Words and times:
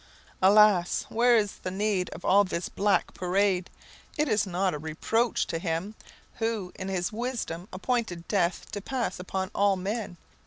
Alas! 0.41 1.05
Where 1.09 1.37
is 1.37 1.57
the 1.57 1.69
need 1.69 2.09
of 2.09 2.25
all 2.25 2.43
this 2.43 2.69
black 2.69 3.13
parade? 3.13 3.69
Is 4.17 4.47
it 4.47 4.49
not 4.49 4.73
a 4.73 4.79
reproach 4.79 5.45
to 5.45 5.59
Him, 5.59 5.93
who, 6.39 6.71
in 6.73 6.87
his 6.87 7.13
wisdom, 7.13 7.67
appointed 7.71 8.27
death 8.27 8.65
to 8.71 8.81
pass 8.81 9.19
upon 9.19 9.51
all 9.53 9.75
men? 9.75 10.17